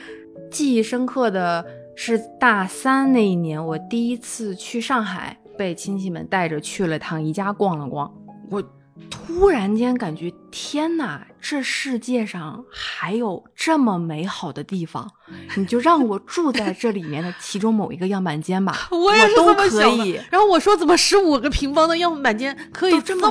[0.51, 8.13] 记忆深刻的是大三那一年，我第一次去上海，被亲戚们带着去了趟宜家逛了逛。
[8.51, 8.61] 我
[9.09, 15.11] 突然间感觉，天哪，这世界上还有这么美好的地方，
[15.57, 20.19] 你就让我住在这里面的其中某一个样板间吧， 我也是都这么可想的以。
[20.31, 23.29] 然后我说，怎么十五个平方的样板间可以这么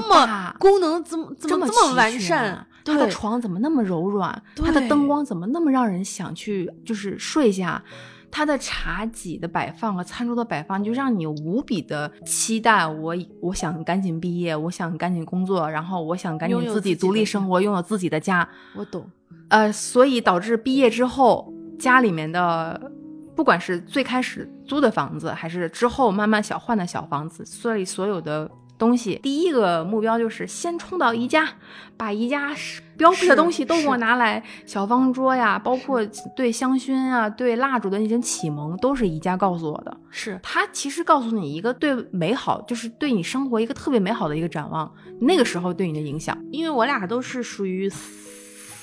[0.58, 2.66] 功能怎么这这么么这么完善？
[2.84, 4.42] 它的床怎么那么柔软？
[4.56, 7.82] 它的灯光怎么那么让人想去就是睡下？
[8.36, 12.84] 它的茶几的摆放和餐桌的摆放，就让你无比的期待。
[12.84, 18.46] 我我想赶紧毕业，我想赶紧工作，然后我想赶紧自己独立生活，拥有自己的家。
[18.74, 19.08] 我懂。
[19.50, 22.90] 呃，所以导致毕业之后，家里面的
[23.36, 31.48] 不管是最开始租的房子，还是之后慢慢小换的小房子，所以所有的东西，第一个目标就是先冲到宜家，
[31.96, 32.54] 把宜家
[32.96, 39.96] 标配的东西都给我拿来，小方桌呀，包括对香薰啊、对蜡烛的那些启蒙，都是宜家告诉我的。
[40.10, 46.36] 是它其实告诉你一个对美好，就是对你生活一个特别美好的一个展望，那个时候对你的影响。
[46.50, 47.90] 因为我俩都是属于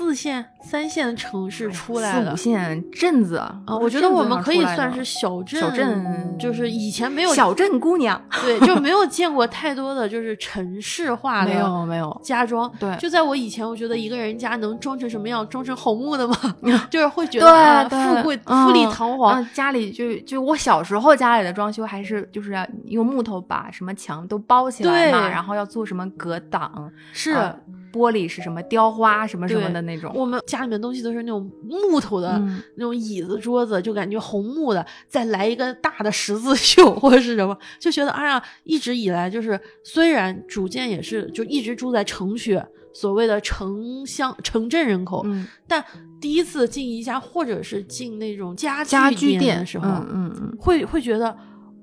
[0.02, 2.54] 四线、三线城市出来的四五。
[2.56, 12.70] 线镇子啊啊，我觉得我们可以算是小镇，小镇就是以前没有小镇姑娘，对，就没 有见过太多的就是城市化的没有没有，家装。
[12.80, 16.36] 对就在我以前，我觉得一个人家能装成什么样，装成红木的吗？
[16.90, 19.42] 就是会觉得富贵、嗯富丽堂皇。
[19.42, 27.56] 嗯家里就就我小时候家里的装修还是就是要用木头把什么墙都包起来嘛，然后要做什么隔挡，是、呃
[27.92, 30.12] 玻璃是什么雕花什么什么的那种。
[30.16, 42.60] 我们家里面东西都是那种木头的、嗯那种椅子、桌子，就感觉红木的，再来一个大的十字绣或者是什么，就觉得哎呀，一直以来就是虽然逐渐也是就一直住在城区，
[42.94, 45.84] 所谓的城乡城镇人口，嗯，但
[46.20, 51.36] 第一次进宜家或者是进那种家家居店的时候，嗯嗯嗯会会觉得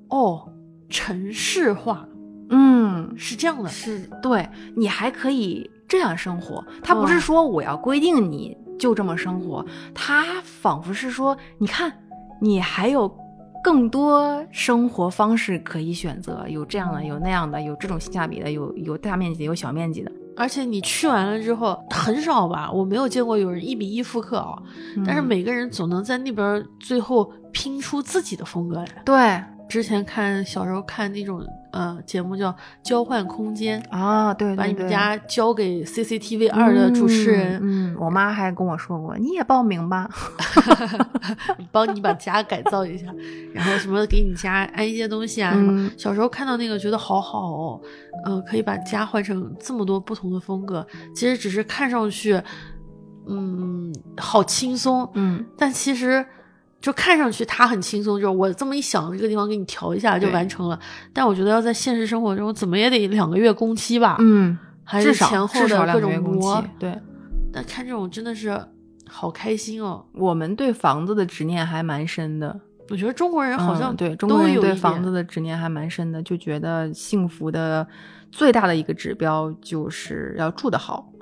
[0.09, 0.51] 哦，
[0.89, 2.07] 城市化
[2.51, 11.93] 嗯，是这样的，是对你还可以这样生活，他不是嗯说我要规定你就这么生活，它仿佛是说，你看
[12.41, 13.13] 你还有
[13.65, 20.13] 更多生活方式可以选择，有这样的，有那样的，有这种性价比的，有有大面积的，有小面积的。
[20.37, 24.57] 而且你去完了之后很少吧，我没有见过有人一比一复刻啊，
[25.05, 29.03] 但是嗯每个人总能在那边儿最后拼出自己的风格来。
[29.05, 32.51] 对之前看小时候看那种呃节目叫
[32.83, 40.09] 《交换空间》，啊，对对对，把你们家交给 CCTV 二的主持人，嗯，嗯我妈还跟我说过，你也报名吧。
[41.71, 43.07] 帮你把家改造一下，
[43.53, 45.73] 然后什么给你家安一些东西啊什么。
[45.73, 47.81] 嗯小时候看到那个觉得好好哦，
[48.25, 52.41] 呃，可以把家换成这么多不同的风格，其实只是看上去，
[53.29, 56.25] 嗯，好轻松，嗯，但其实。
[56.81, 60.79] 就看上去他很轻松，就是我这么一想，这个地方给你调一下就完成了。
[61.13, 66.69] 但我觉得要在现实生活中，怎么也得两个月工期吧，嗯，还是前后的各种磨期。。
[66.79, 66.99] 对，
[67.53, 68.59] 但看这种真的是
[69.09, 70.05] 好开心哦！
[70.13, 72.61] 我们对房子的执念还蛮深的。
[72.91, 77.87] 我觉得中国人好像嗯、对中国人对房子的执念还蛮深的，就觉得幸福的
[78.31, 81.13] 最大的一个指标就是要住得好，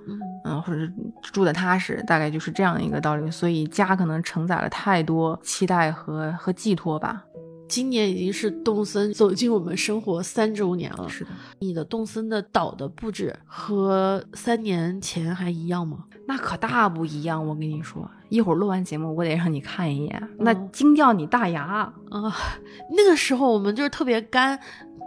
[0.47, 0.93] 嗯嗯，或者是
[1.33, 3.31] 住的踏实，大概就是这样的一个道理。
[3.31, 7.25] 所以家可能承载了太多期待和和寄托吧。
[7.69, 11.09] 今年已经是动森走进我们生活三周年了。
[11.09, 16.05] 是的，你的动森的岛的布置和三年前还一样吗？
[16.29, 17.45] 那可大不一样。
[17.45, 21.65] 我跟你说，一会儿录完节目，我得让你看一眼，那嗯惊掉你大牙。
[21.65, 21.93] 啊、
[22.97, 24.57] 那个时候我们就是特别干，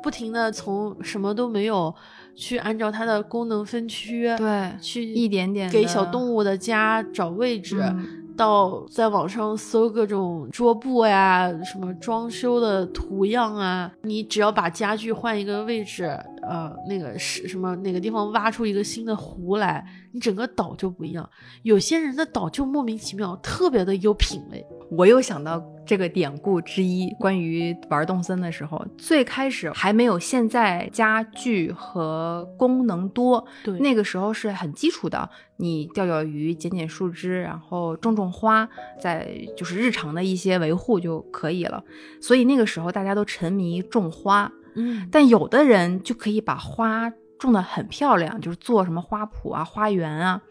[0.04, 1.96] 不停的从什么都没有
[2.40, 7.82] 去按照它的功能分区，对去一点点给小动物的家找位置。
[7.82, 16.06] 嗯到在网上搜各种桌布呀，什么装修的图样啊，你只要把家具换一个位置，
[16.44, 21.30] 呃，那个是什么哪个地方挖出一个新的湖来，你整个岛就不一样。
[21.64, 24.66] 有些人的岛就莫名其妙，特别的有品味。
[24.92, 38.68] 我又想到这个典故之一，关于玩动森的时候，最开始还没有现在家具和功能多，对，那个时候是很基础的，你钓钓鱼、剪剪树枝，然后种种花，
[39.00, 41.84] 在就是日常的一些维护就可以了。
[42.22, 50.42] 所以那个时候大家都沉迷种花，嗯，但有的人就可以把花种得很漂亮，就是做什么花圃啊、花园啊。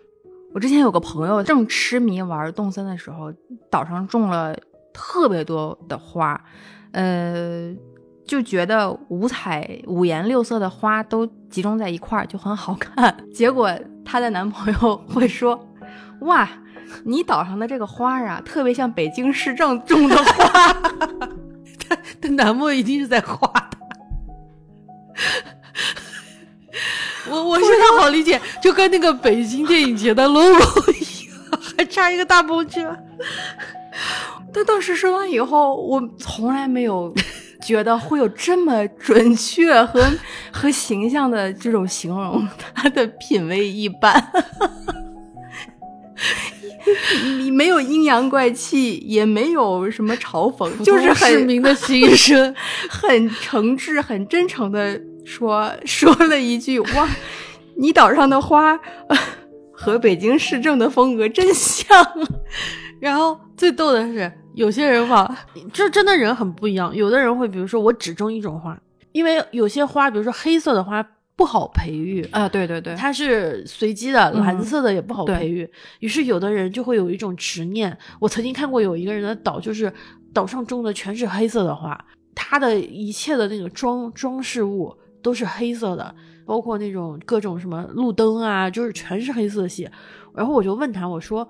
[0.54, 3.32] 我之前有个朋友正痴迷玩动森的时候，
[3.70, 4.56] 岛上种了
[4.92, 6.40] 特别多的花，
[6.92, 7.72] 呃，
[8.26, 13.14] 就觉得五彩五颜六色的花都集中在一块儿就很好看。
[13.32, 13.70] 结果
[14.04, 15.68] 她的男朋友会说
[16.22, 16.48] ：“哇，
[17.04, 20.72] 你岛上的这个花啊，特别像北京市政种的花。
[22.20, 23.78] ”她男朋友一定是在画的。
[27.30, 32.96] 我我现在好理解，就跟那个北京电影节的 logo 一样， 还差一个大风车。
[34.52, 37.12] 但当时说完以后，我从来没有
[37.62, 40.02] 觉得会有这么准确和
[40.52, 44.32] 和形象的这种形容，他的品味一般。
[47.36, 52.54] 你没有阴阳怪气，也没有什么嘲讽，就是市很民的心声。
[52.88, 57.08] 很诚挚、很真诚的说 说了一句：“哇，
[57.76, 58.72] 你岛上的花、
[59.08, 59.16] 呃
[59.70, 61.96] 和北京市政的风格真像。”
[62.98, 66.94] 然后最逗的是，有些人吧，这真的人很不一样。
[66.96, 68.76] 有的人会，比如说我只种一种花，
[69.12, 75.70] 因为有些花，比如说黑色的花不好培育，啊，对对对，它是随机的，嗯蓝色的也不好培育。
[76.00, 77.96] 于是有的人就会有一种执念。
[78.18, 79.92] 我曾经看过有一个人的岛，就是
[80.34, 81.96] 岛上种的全是黑色的花，
[82.34, 86.14] 他的一切的那个装装饰物都是黑色的，
[86.46, 89.88] 包括那种各种什么路灯啊，就是全是黑色系。
[90.34, 91.48] 然后我就问他，我说，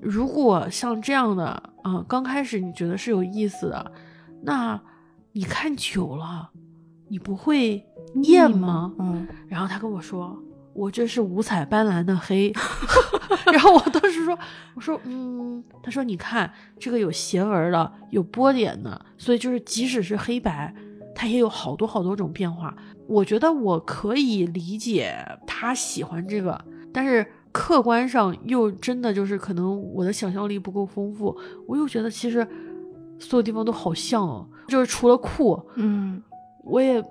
[0.00, 1.44] 如果像这样的，
[1.82, 3.92] 啊、刚开始你觉得是有意思的，
[4.42, 4.80] 那
[5.32, 6.50] 你看久了，
[7.08, 7.84] 你不会
[8.22, 8.92] 厌吗？
[8.98, 10.40] 嗯，然后他跟我说
[10.72, 12.52] ：“我这是五彩斑斓的黑。
[13.52, 14.38] ”然后我当时说
[14.74, 20.74] ：“我说嗯。”他说：“你看这个有斜纹的，有波点的，所以就是即使是黑白，
[21.16, 22.76] 它也有好多好多种变化。
[23.08, 26.60] 我觉得我可以理解他喜欢这个，
[26.92, 31.34] 但是客观上又真的就是可能我的想象力不够丰富，
[31.66, 32.46] 我又觉得其实
[33.18, 36.22] 所有地方都好像哦，就是除了酷，嗯，
[36.64, 37.02] 我也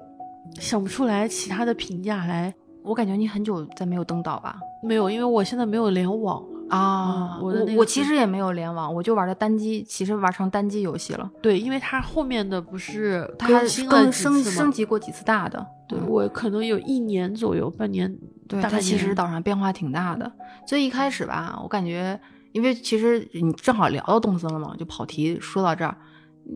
[0.59, 2.53] 想不出来其他的评价来。
[2.83, 4.59] 我感觉你很久再没有登岛吧？
[4.83, 6.75] 没有，因为我现在没有联网了。
[6.75, 11.29] 啊我我其实也没有联网，我就玩的单机，其实玩成单机游戏了。
[11.41, 13.47] 对，因为它后面的不是它
[13.89, 14.71] 更升升？
[14.71, 18.15] 级过几次大的，对我可能有一年左右，半年。
[18.47, 20.31] 对，大概它其实岛上变化挺大的。
[20.67, 22.19] 所以一开始吧，我感觉，
[22.51, 25.95] 因为其实你正好聊到动森了嘛，就跑题说到这儿。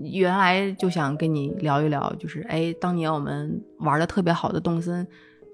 [0.04, 5.08] 原来就想跟你聊一聊，就是哎，当年我们玩的特别好的动森，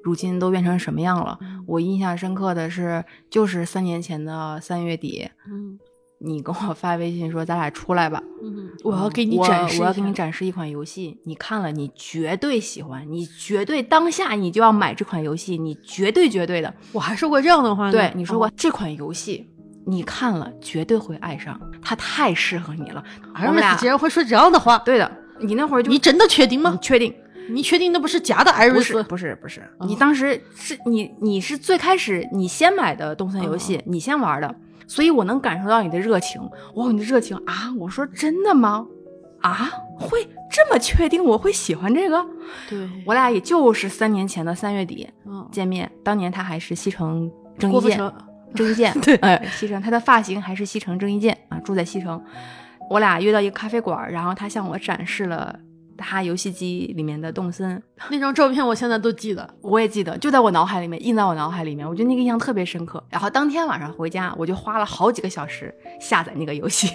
[0.06, 1.38] 如今都变成什么样了。
[1.42, 5.80] 嗯我印象深刻的是，就是三年前的三月底，嗯
[6.22, 16.72] 你跟我发微信说咱俩出来吧，嗯，我要给你展示我要给你展示一款游戏，你看了你绝对喜欢，你绝对当下你就要买这款游戏，你绝对绝对的。
[16.92, 17.92] 我还说过这样的话呢。
[17.92, 19.46] 对你说过、哦这款游戏，
[19.88, 23.04] 你看了绝对会爱上，它太适合你了。
[23.36, 26.78] 我们俩竟然会说这样的话，对的，你那会儿就你真的确定你吗？
[26.82, 27.14] 确定？
[27.50, 29.04] 你确定那不是假的艾瑞不是斯？
[29.04, 34.56] 不是不是，哦你当时是你你是最开始你先买的动森游戏，你先玩的，
[34.88, 36.42] 所以我能感受到你的热情。
[36.76, 37.74] 哇，你的热情啊！
[37.78, 38.86] 我说真的吗？
[39.42, 42.26] 啊，会这么确定我会喜欢这个？
[42.68, 48.12] 对，我俩也就是三年前的三月底嗯，见面，当年他还是西城郑伊健，
[48.56, 52.20] 郑伊健，对哎，西城，他的发型还是西城郑伊健啊，住在西城。
[52.90, 55.60] 我俩约到一个咖啡馆，然后他向我展示了
[55.98, 59.48] 他游戏机里面的动森， 那张照片我现在都记得。
[59.62, 61.88] 我也记得，就在我脑海里面，印在我脑海里面。
[61.88, 63.04] 我觉得那个印象特别深刻。
[63.10, 66.88] 然后当天晚上回家，我就花了好几个小时下载那个游戏，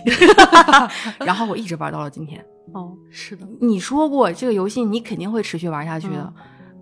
[1.21, 2.45] 然后我一直玩到了今天。
[2.73, 6.23] 哦，是的，你说过这个游戏你肯定会持续玩下去的。
[6.23, 6.35] 嗯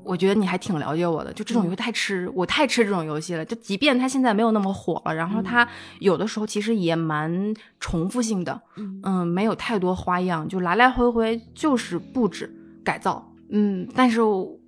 [0.09, 3.45] 我觉得你还挺了解我的，就这种游戏太吃，我太吃这种游戏了。
[3.45, 5.69] 就即便它现在没有那么火了，然后它
[6.01, 9.01] 有的时候其实也蛮重复性的，嗯。
[9.05, 12.51] 嗯，没有太多花样，就来来回回就是布置
[12.83, 14.59] 改造，嗯，但是我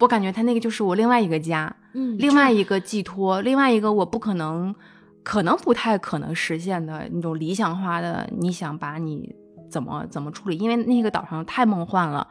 [0.00, 4.74] 我感觉它那个就是我另外一个家，嗯另外一个寄托，另外一个我不可能，
[5.22, 9.34] 可能不太可能实现的那种理想化的，你想把你
[9.70, 10.58] 怎么怎么处理？
[10.58, 12.26] 因为那个岛上太梦幻了，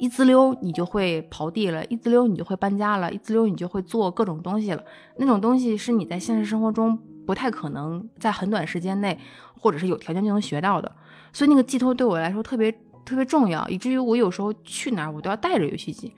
[0.00, 4.82] 一滋溜你就会刨地了，一滋溜你就会搬家了，一滋溜你就会做各种东西了。
[5.18, 9.18] 那种东西是你在现实生活中不太可能在很短时间内，
[9.58, 10.90] 或者是有条件就能学到的。
[11.34, 12.72] 所以那个寄托对我来说特别
[13.04, 16.10] 特别重要，以至于我有时候去哪儿我都要带着游戏机。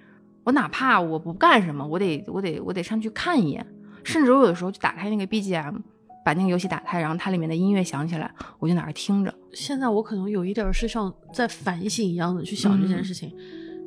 [0.45, 3.67] 我哪怕我不干什么，我得我得我得上去看一眼，
[4.05, 5.77] 甚至我有的时候就打开那个 BGM，
[6.25, 9.35] 把那个游戏打开，然后它里面的音乐响起来，我就在那儿听着。
[9.53, 13.35] 现在我可能有一点儿是像在反省一样的去想这件事情。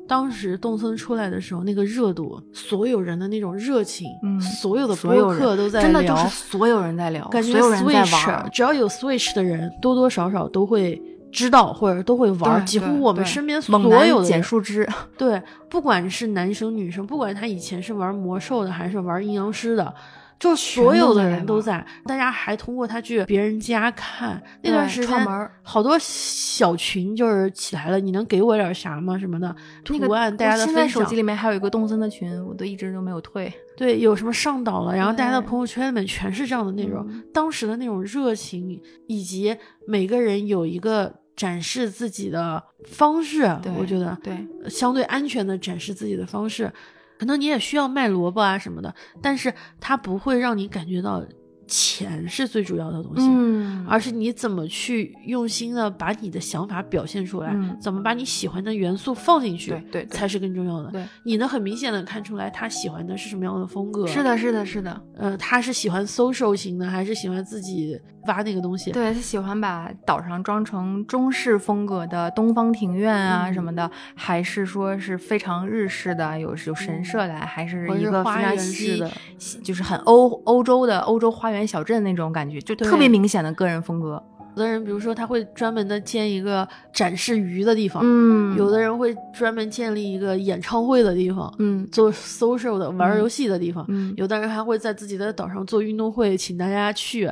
[0.07, 8.49] 当时动森出来的时候，那个热度，所有人的那种热情，嗯所有的播客都在聊，真的就是所有人在聊，感觉所有人在 Switch 玩。
[8.51, 12.65] 只要有 Switch 的人，多多少少都会知道或者都会玩。
[12.65, 14.87] 几乎我们身边所有的人捡树枝，
[15.17, 19.93] 对，不管是男生女生，不管他以前是玩魔兽的还是玩阴阳师的，
[20.39, 21.85] 就所有的人都在。
[22.05, 25.27] 大家还通过他去别人家看那段时间
[25.63, 29.17] 好多小群就是起来了，你能给我点啥吗？
[29.17, 31.15] 什么的图那个案，大家的我现在手机。
[31.15, 33.51] 里面还有一个动森的群，我都一直都没有退。
[33.77, 37.05] 对，有什么上岛了，然后大家的朋友圈里面全是这样的内容。
[37.09, 39.55] 嗯 当时的那种热情，以及
[39.87, 46.71] 每个人有一个展示自己的方式，对我觉得对，相对安全的展示自己的方式，
[47.17, 51.25] 可能你也需要卖萝卜啊什么的，但是它不会让你感觉到
[51.67, 60.91] 钱是最主要的东西，嗯，而是你怎么去用心的把你的想法表现出来，嗯怎么把你喜欢的元素放进去，对才是更重要的。
[60.91, 65.01] 对，你能很明显的看出来他喜欢的是什么样的风格，是，的，是的，是的。
[65.17, 68.91] 呃，他是喜欢 social 型的，还是喜欢自己挖那个东西？
[68.91, 84.19] 对他喜欢把岛上装成中式风格的东方庭院啊嗯什么的，还是说是非常日式的，有有神社的，还是一个非常园式西的，西就是很欧欧洲的欧洲花园小镇那种感觉，就特别明显的个人风格。
[84.57, 93.83] 有的人，比如说他会专门的建一个展示鱼的地方，嗯有的人会专门建立一个演唱会的地方，嗯做 social 的玩游戏的地方。
[93.89, 97.29] 嗯有的人还会在自己的岛上做运动会，请大家去，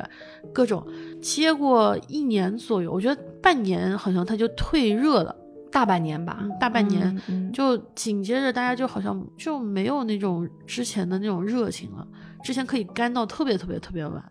[0.52, 0.86] 各种。
[1.22, 5.34] 接过一年左右，我觉得半年好像他就退热了，
[5.72, 12.06] 大半年吧，嗯大半年嗯嗯就紧接着大家就好像就没有那种之前的那种热情了。
[12.44, 14.22] 之前可以干到特别特别特别晚，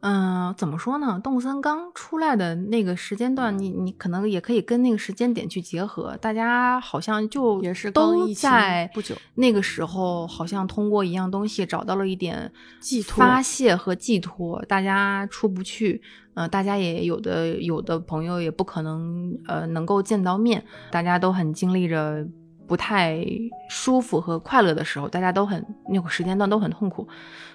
[0.00, 1.20] 嗯，怎么说呢？
[1.22, 12.50] 动森刚出来的那个时间段，你你可能也可以跟那个时间点去结合，大家好像就也是刚都在不久那个时候，好像通过一样东西找到了一点
[12.80, 16.00] 寄托发泄和寄托，大家出不去。
[16.34, 22.24] 呃，大家也有的有的朋友也不可能呃能够见到面，大家都很经历着
[22.68, 23.18] 不太
[23.70, 27.08] 舒服和快乐的时候，大家都很那个时间段都很痛苦，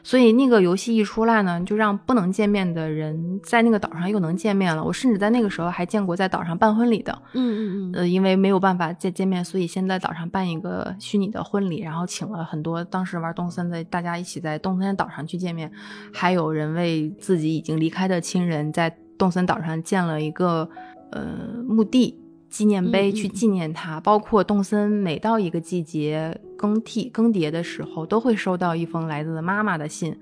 [0.04, 4.84] 所以那个游戏一出来呢，就让不能见面的人在那个岛上又能见面了。
[4.84, 15.72] 我甚至在那个时候还见过在岛上办婚礼的，嗯嗯嗯，呃，因为没有办法再见面，所以先在岛上办一个虚拟的婚礼，然后请了很多当时玩动森的大家一起在动森岛上去见面，
[16.12, 20.68] 还有人为自己已经离开的亲人在动森岛上建了一个
[21.12, 21.22] 呃
[21.68, 22.20] 墓地。
[22.54, 30.16] 纪念碑去纪念他，包括动森每到一个季节更替更迭的时候，都会收到一封来自妈妈的信。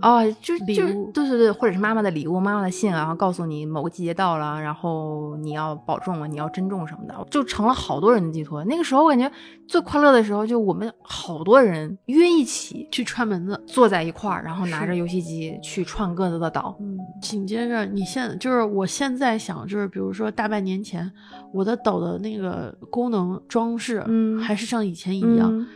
[0.00, 8.64] 哦，就就对对对，或者是妈妈的礼物、妈妈的信啊，然后告诉你某个季节到了，然后你要保重啊，你要珍重什么的，就成了好多人的寄托。
[8.64, 9.30] 那个时候我感觉
[9.66, 13.60] 最快乐的时候，就我们好多人约一起去串门子。
[13.66, 16.76] 坐在一块儿，然后拿着游戏机去串各自的岛。
[16.80, 21.10] 嗯，紧接着你现就是我现在想就是，比如说大半年前，
[21.52, 25.50] 我的岛的那个功能装饰，嗯还是像以前一样。
[25.52, 25.66] 嗯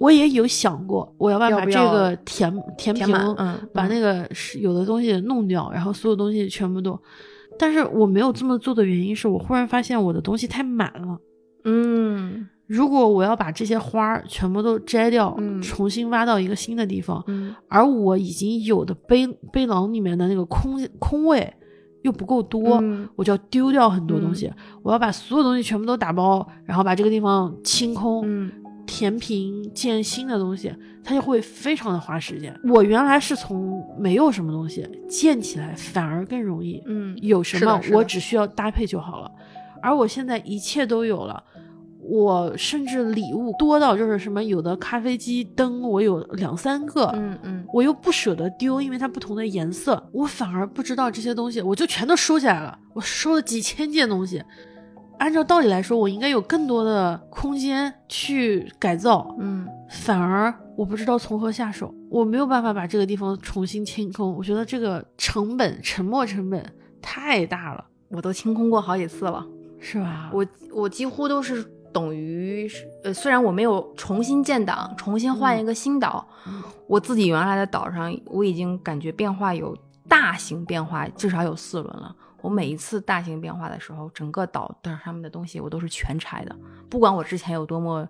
[0.00, 3.06] 我也有想过，我要不要把这个填填平，
[3.72, 6.98] 把那个是有的东西弄掉，然后所有东西全部都。
[7.58, 11.18] 但是我没有这么做的原因是我忽然发现我的东西太满了。
[11.64, 21.52] 嗯如果我要把这些花儿全部都摘掉，嗯重新挖到一个新的地方，嗯而我已经有的背背囊里面的那个空空位
[22.02, 24.50] 又不够多，嗯我就要丢掉很多东西。
[24.82, 28.50] 我要把所有东西全部都打包，然后把这个地方清空，嗯
[29.00, 30.70] 填平，建新的东西，
[31.02, 32.54] 它就会非常的花时间。
[32.64, 36.82] 我原来是从没有什么东西建起来，反而更容易。
[36.84, 39.32] 嗯有什么我只需要搭配就好了，
[39.80, 41.42] 而我现在一切都有了。
[42.02, 52.78] 我甚至礼物多到就是什么，有的咖啡机灯我有两三个，嗯嗯我又不舍得丢，因为它不同的颜色，我反而不知道这些东西，我就全都收起来了。
[52.92, 54.42] 我收了几千件东西，
[55.20, 64.34] 按照道理来说，我应该有更多的空间去改造，嗯反而我不知道从何下手，我没有办法把这个地方重新清空。
[64.34, 66.64] 我觉得这个成本、沉没成本
[67.02, 69.46] 太大了，我都清空过好几次了。
[69.78, 70.30] 是吧？
[70.32, 71.62] 我我几乎都是
[71.92, 79.76] 等于是呃，虽然我没有重新建档，重新换一个新岛，嗯我自己原来的岛上我已经感觉变化有
[80.08, 82.14] 大型变化，至少有四轮了。
[82.42, 86.56] 我每一次大型变化的时候，整个岛的上面的东西我都是全拆的，
[86.88, 88.08] 不管我之前有多么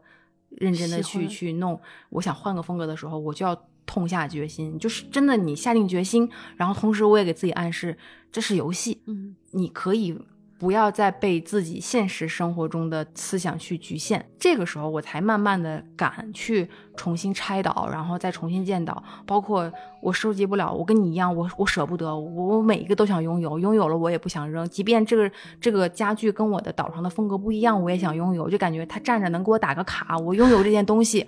[0.51, 3.57] 认真的去去弄，我想换个风格的时候，我就要
[3.87, 7.97] 痛下决心，就是真的你下定决心，然后同时我也给自己暗示，
[8.31, 9.35] 这是游戏，嗯。
[9.53, 10.17] 你可以
[10.61, 14.23] 不要再被自己现实生活中的思想去局限。
[14.39, 19.03] 这个时候，我才慢慢的敢去重新拆岛，然后再重新建岛。
[19.25, 24.69] 包括我收集不了，我跟你一样，我我舍不得，我每一个都想拥有，拥有了我也不想扔。
[24.69, 31.27] 即便这个这个家具跟我的岛上的风格不一样，我也想拥有，就感觉它站着能给我打个卡，我拥有这件东西。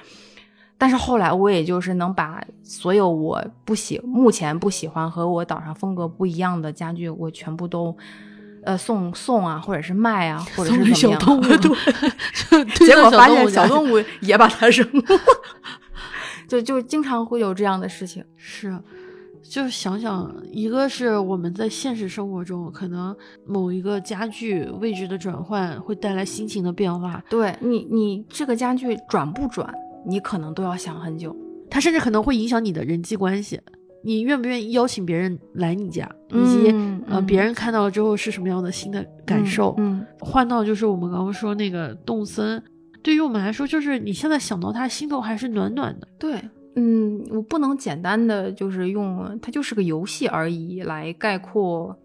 [0.76, 7.96] 但是后来，我也就是能把所有我不喜、目前不喜欢和我岛上风格不一样的家具，我全部都，
[8.64, 11.20] 呃，送送啊，或者是卖啊，或者是怎么样？
[11.20, 15.02] 动物对， 结果发现小动物小动物也把它扔了，
[16.46, 18.24] 就就经常会有这样的事情。
[18.36, 18.78] 是，
[19.42, 23.14] 就是想想，一个是我们在现实生活中，可能
[23.46, 29.72] 某一个家具位置的转换会带来心情的变化，对你，你这个家具转不转，
[30.06, 31.36] 你可能都要想很久。
[31.68, 33.60] 它甚至可能会影响你的人际关系。
[34.04, 39.74] 你愿不愿意邀请别人来你家，以及、嗯嗯呃别人看到了之后是什么样的新的感受？
[39.78, 42.62] 嗯换到就是我们刚刚说那个动森，
[43.02, 46.08] 对于我们来说，就是你现在想到他，心头还是暖暖的。
[46.18, 46.40] 对，
[46.76, 51.96] 嗯，我不能简单的就是用它就是个游戏而已来概括，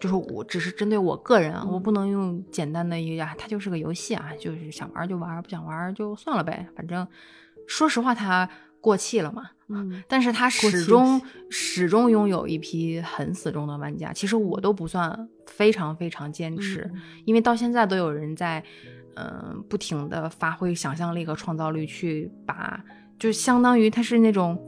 [0.00, 7.06] 就是我只是针对我个人啊，我不能用简单的一个啊，它就是个游戏啊，就是想玩就玩，不想玩就算了呗，反正
[7.66, 8.48] 说实话它
[8.80, 9.50] 过气了嘛。
[9.70, 14.12] 嗯，但是他始终始终拥有一批很死忠的玩家。
[14.12, 18.62] 其实我都不算非常非常坚持，嗯因为到现在都有人在，
[19.14, 22.82] 嗯、不停的发挥想象力和创造力去把，
[23.18, 24.58] 就相当于他是那种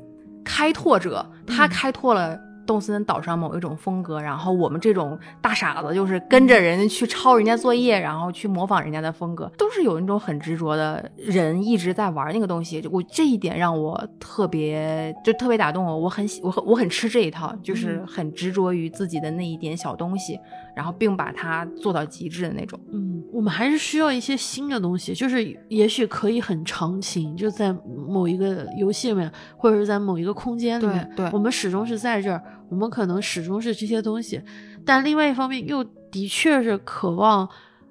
[0.45, 2.39] 开拓者，他嗯开拓了。
[2.73, 12.83] 动森岛上某一种风格，然后我们这种大傻子就是跟着人去抄人家作业，然后去模仿人家的风格，都是有那种很执着的人一直在玩那个东西。
[12.91, 20.41] 我这一点让我特别就特别打动我，我很喜我很我很吃这一套，就是嗯很执着于自己的那一点小东西，
[20.75, 22.81] 然后并把它做到极致的那种。
[22.91, 27.71] 嗯，我们还是需要一些新的东西，就是也许可以很长情，就在
[28.09, 32.43] 某一个游戏里面，或者是在某一个空间里面，对对我们始终是在这儿，
[32.73, 34.41] 我们可能始终是这些东西，
[34.83, 37.47] 但另外一方面又的确是渴望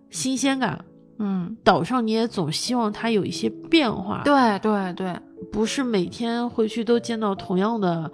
[0.09, 0.83] 新鲜感。
[1.19, 5.15] 嗯，岛上你也总希望它有一些变化，对对对，
[5.51, 8.11] 不是每天回去都见到同样的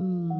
[0.00, 0.30] 嗯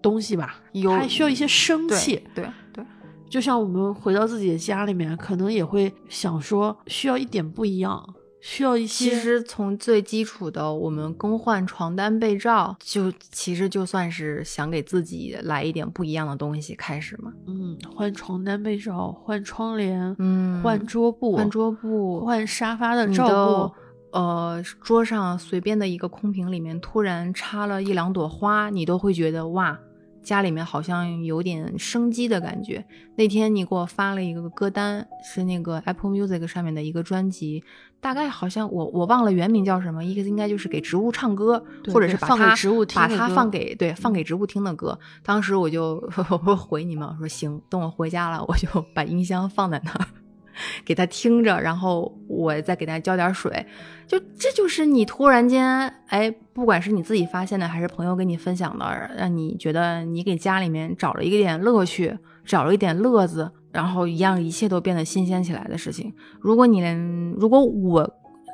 [0.00, 2.24] 东西吧，有还需要一些生对气。
[2.34, 2.82] 对对，
[3.28, 8.02] 就像我们回到自己的家里面，可能也会想说需要一点不一样，
[8.42, 9.08] 需要一些。
[9.08, 17.32] 其实从最基础的，我们更换床单被罩，就其实就算是想给自己来一点不一样的东西开始嘛。
[17.46, 23.74] 嗯，换床单被罩，换窗帘，嗯，换桌布，换桌布，换沙发的罩布。
[24.12, 29.78] 呃，桌上随便的一个空瓶里面突然插了一两朵花，你都会觉得哇，
[30.22, 32.84] 家里面好像有点生机的感觉。
[33.16, 37.62] 那天你给我发了一个歌单，是那个 Apple Music 上面的一个专辑，
[38.00, 41.62] 大概好像我我忘了原名叫什么，一个应该就是给植物唱歌，
[41.92, 44.98] 或者是放给它植物听把它放给对放给植物听的歌。
[45.22, 46.02] 当时我就
[46.46, 50.06] 我回你们，我说行，等我回家了，我就把音箱放在那儿。
[50.84, 53.66] 给他听着，然后我再给他浇点水，
[54.06, 66.12] 就这就是你突然间，哎，不管是你自己发现的，还是朋友跟你分享的，让你觉得你给家里面找了一点乐趣，找了一点乐子，然后一样一切都变得新鲜起来的事情。
[66.40, 68.08] 如果你连，如果我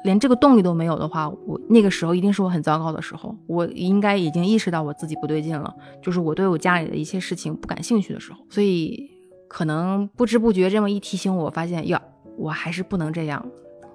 [0.04, 9.17] 连这个动力都没有的话，我那个时候一定是我很糟糕的时候，我应该已经意识到我自己不对劲了，就是我对我家里的一切事情不感兴趣的时候，所以。
[9.48, 12.00] 可能不知不觉这么一提醒我，发现呀，
[12.36, 13.44] 我还是不能这样，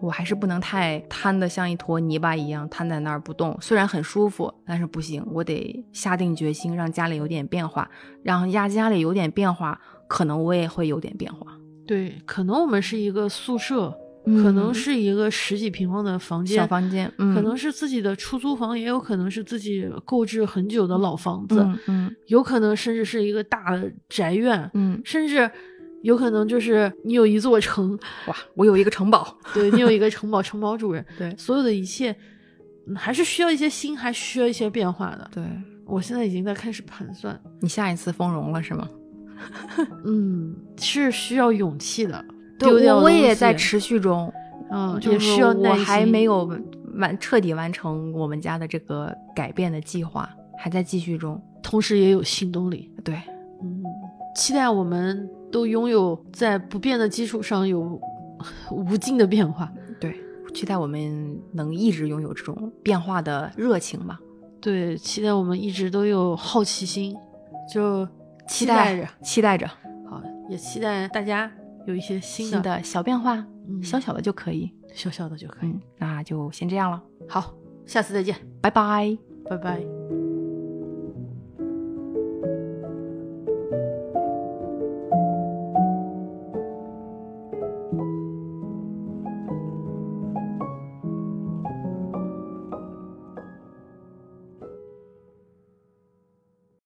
[0.01, 3.57] 我还是不能太瘫的像一坨泥巴一样瘫在那儿不动。
[3.61, 7.89] 虽然很舒服，但是不行，我得下定决心让家里有点变化，
[8.23, 11.47] 让家家里有点变化，可能我也会有点变化。
[11.85, 13.95] 对，可能我们是一个宿舍，
[14.25, 25.49] 可能是一个十几平方的房间，小房间，嗯、可能是自己的出租房，也有可能是自己购置很久的老房子，嗯嗯，有可能甚至是一个大的宅院，嗯，甚至
[26.03, 32.15] 有可能就是你有一座城，哇，我有一个城堡，对你有一个城堡，城堡主人，对，所有的一切
[32.87, 35.29] 嗯还是需要一些新，还需要一些变化的。
[35.33, 35.43] 对
[35.85, 38.87] 我现在已经在开始盘算，你下一次丰容了是吗？
[40.05, 42.23] 嗯，是需要勇气的。
[42.59, 44.31] 对丢掉我我也在持续中，
[44.71, 46.49] 嗯，就是我需要耐心还没有
[46.95, 51.41] 完彻底完成我们家的这个改变的计划，还在继续中。
[51.61, 52.91] 同时也有新动力。
[53.03, 53.15] 对，
[53.61, 53.83] 嗯，
[54.35, 57.99] 期待我们都拥有在不变的基础上有
[58.69, 59.71] 无尽的变化。
[59.99, 60.13] 对，
[60.53, 64.19] 期待我们能一直拥有这种变化的热情吧。
[64.59, 67.15] 对，期待我们一直都有好奇心，
[67.73, 68.07] 就
[68.47, 69.07] 期待着。
[69.21, 69.65] 期待着
[70.09, 71.49] 好，也期待大家
[71.85, 73.35] 有一些新的、新的小变化，
[73.67, 74.71] 嗯小小的就可以。
[74.93, 75.69] 小小的就可以。
[75.69, 77.53] 嗯，那就先这样了，好，
[77.85, 79.17] 下次再见，拜拜。
[79.49, 80.22] 拜拜。